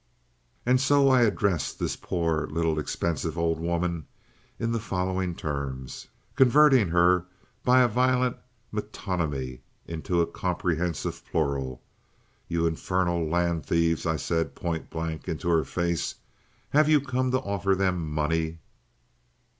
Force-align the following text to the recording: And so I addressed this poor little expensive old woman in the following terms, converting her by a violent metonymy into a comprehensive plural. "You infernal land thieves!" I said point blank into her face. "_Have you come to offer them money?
And 0.65 0.81
so 0.81 1.09
I 1.09 1.21
addressed 1.21 1.77
this 1.77 1.95
poor 1.95 2.47
little 2.47 2.79
expensive 2.79 3.37
old 3.37 3.59
woman 3.59 4.07
in 4.57 4.71
the 4.71 4.79
following 4.79 5.35
terms, 5.35 6.07
converting 6.35 6.87
her 6.87 7.27
by 7.63 7.81
a 7.81 7.87
violent 7.87 8.37
metonymy 8.71 9.59
into 9.85 10.19
a 10.19 10.25
comprehensive 10.25 11.23
plural. 11.29 11.83
"You 12.47 12.65
infernal 12.65 13.29
land 13.29 13.63
thieves!" 13.67 14.07
I 14.07 14.15
said 14.15 14.55
point 14.55 14.89
blank 14.89 15.27
into 15.27 15.49
her 15.49 15.63
face. 15.63 16.15
"_Have 16.73 16.87
you 16.87 16.99
come 16.99 17.29
to 17.29 17.37
offer 17.39 17.75
them 17.75 18.09
money? 18.11 18.57